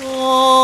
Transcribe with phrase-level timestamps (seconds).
[0.00, 0.57] 哦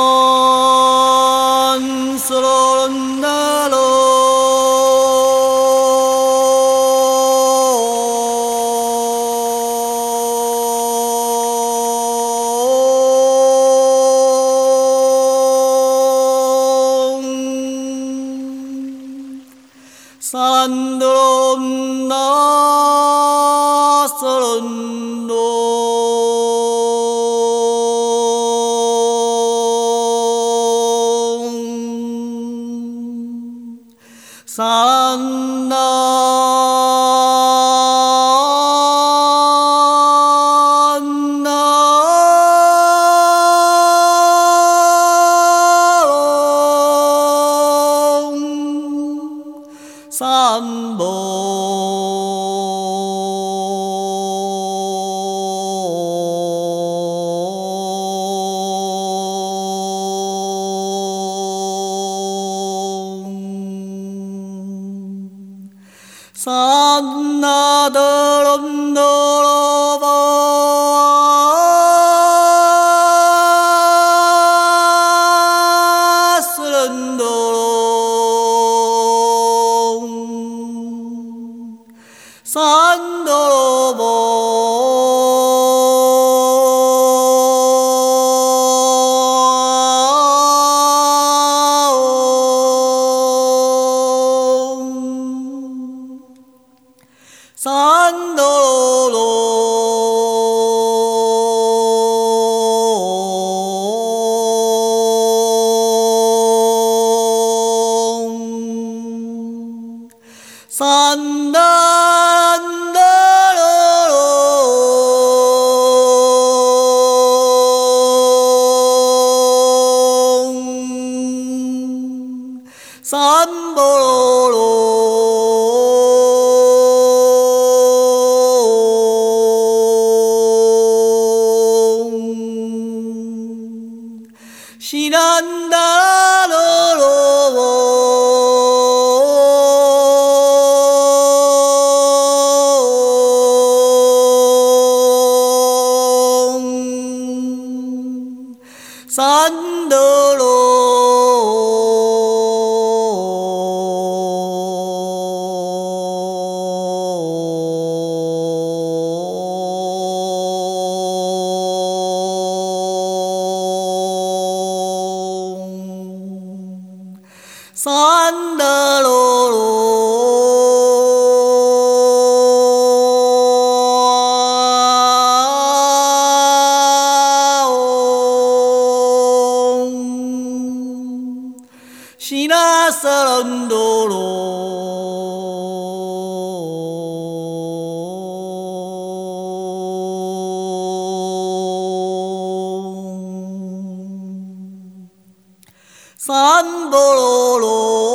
[196.26, 198.13] 三不啰嗦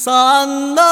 [0.06, 0.85] صلى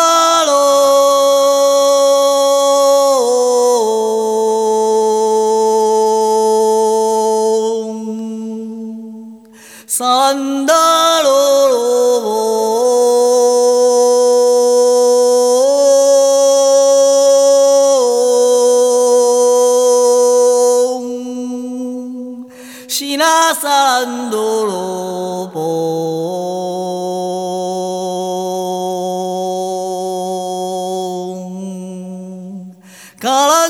[33.25, 33.69] da la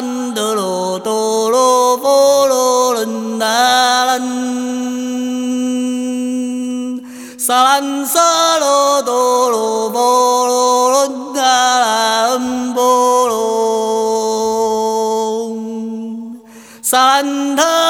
[0.00, 4.22] 三德罗多罗佛罗伦那伦，
[7.36, 8.18] 萨兰萨
[8.60, 13.36] 罗多罗佛罗那伦波罗，
[16.80, 17.89] 萨兰他。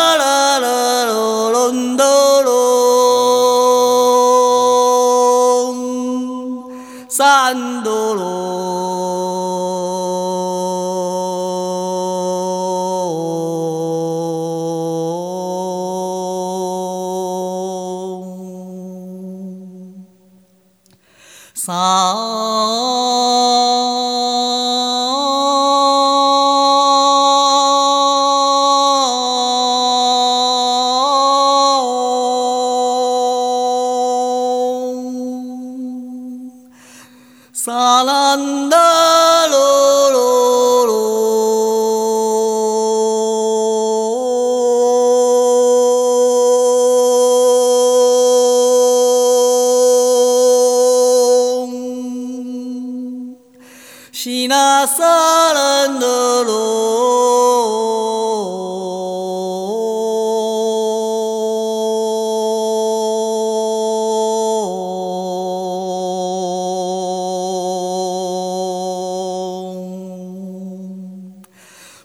[37.65, 39.30] Salanda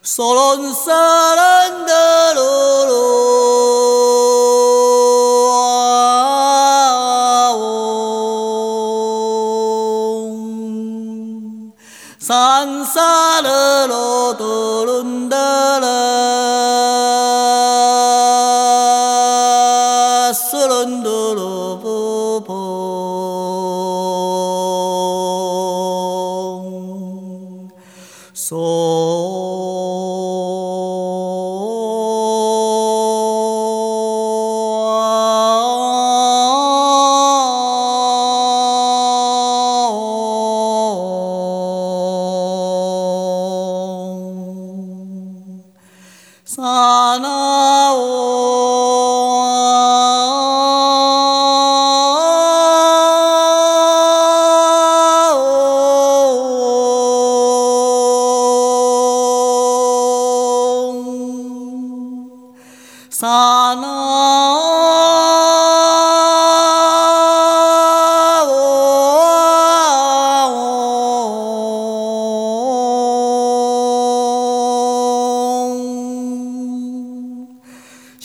[0.07, 0.91] 索隆萨
[1.35, 3.14] 兰德鲁鲁。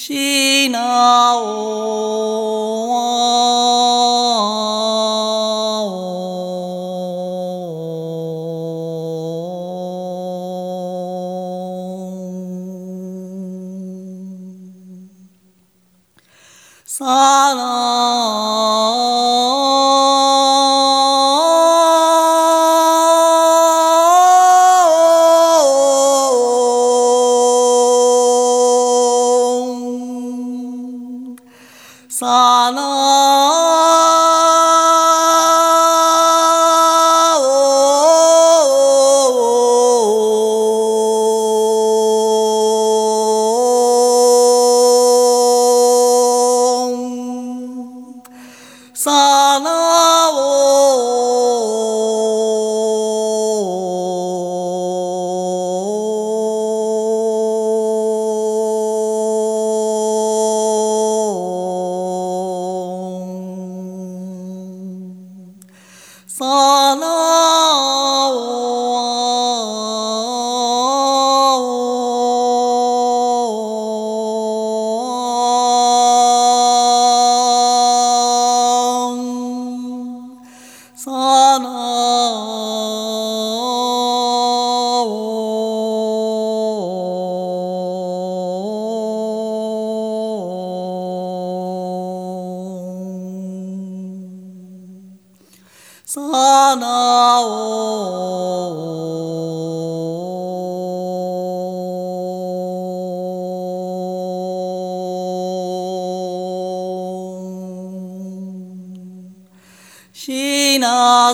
[0.00, 0.80] Shina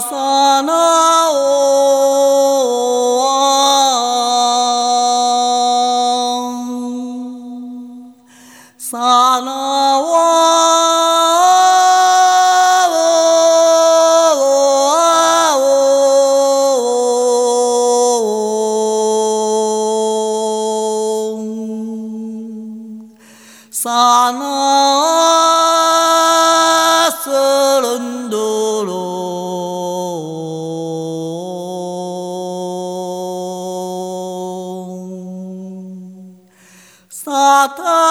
[0.01, 2.36] sana o.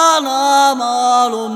[0.06, 1.54] Salam alum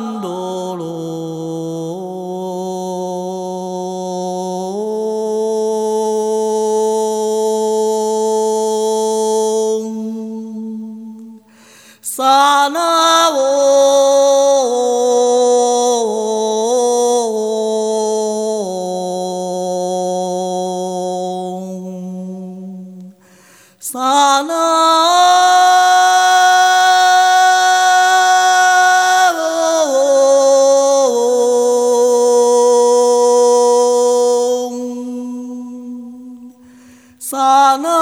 [37.20, 37.96] sana.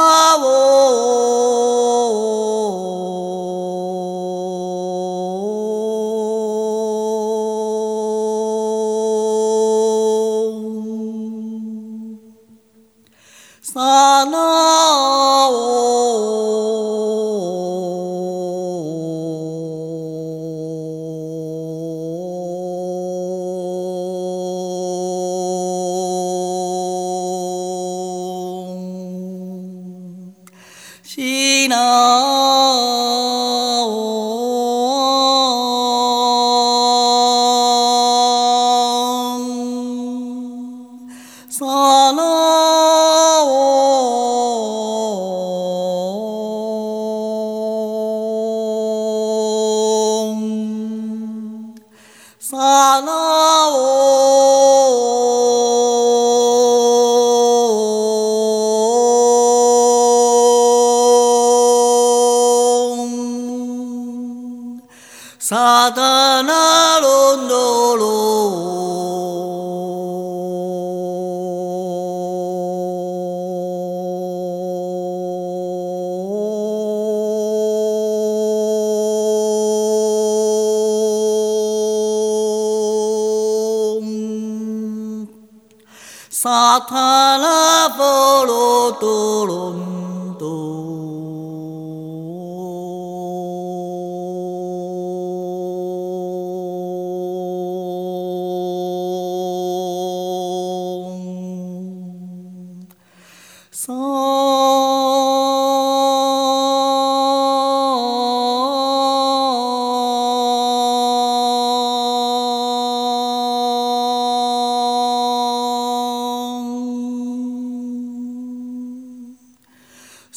[86.40, 89.97] 萨塔拉波罗多罗。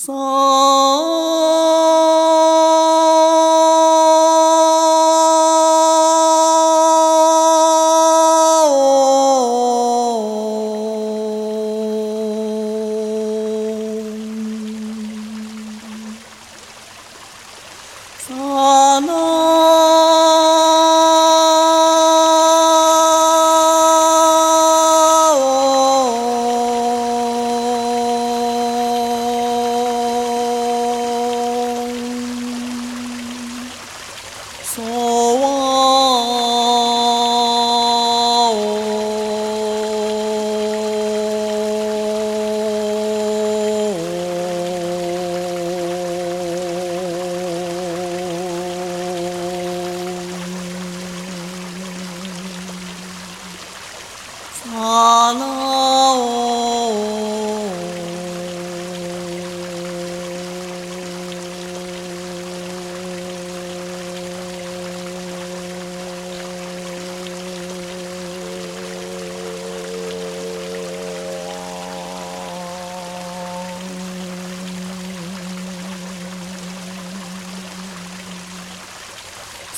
[0.04, 0.61] さあ
[34.74, 35.61] 所。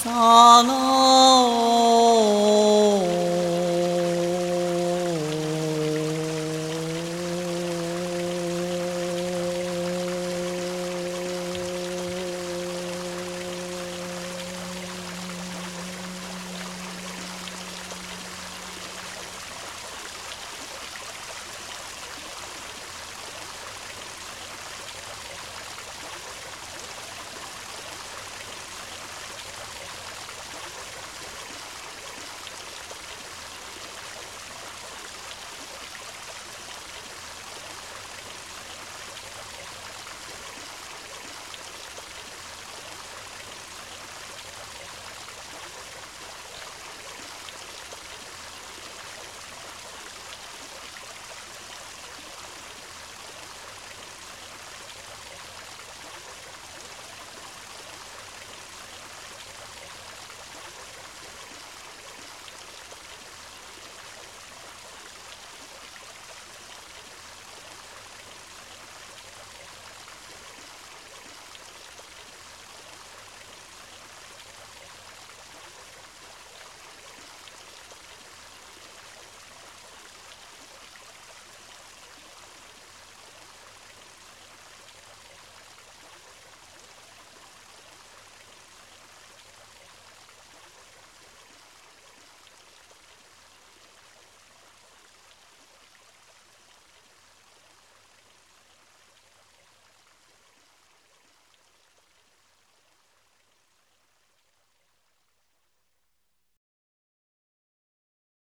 [0.04, 0.74] その